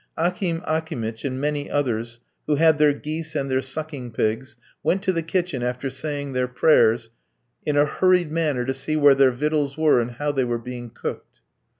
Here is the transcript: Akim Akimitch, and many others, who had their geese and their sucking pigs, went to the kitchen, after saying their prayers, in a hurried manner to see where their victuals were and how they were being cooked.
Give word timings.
Akim 0.17 0.63
Akimitch, 0.65 1.23
and 1.23 1.39
many 1.39 1.69
others, 1.69 2.19
who 2.47 2.55
had 2.55 2.79
their 2.79 2.91
geese 2.91 3.35
and 3.35 3.51
their 3.51 3.61
sucking 3.61 4.09
pigs, 4.13 4.55
went 4.81 5.03
to 5.03 5.13
the 5.13 5.21
kitchen, 5.21 5.61
after 5.61 5.91
saying 5.91 6.33
their 6.33 6.47
prayers, 6.47 7.11
in 7.67 7.77
a 7.77 7.85
hurried 7.85 8.31
manner 8.31 8.65
to 8.65 8.73
see 8.73 8.95
where 8.95 9.13
their 9.13 9.29
victuals 9.29 9.77
were 9.77 10.01
and 10.01 10.13
how 10.13 10.31
they 10.31 10.43
were 10.43 10.57
being 10.57 10.89
cooked. 10.89 11.41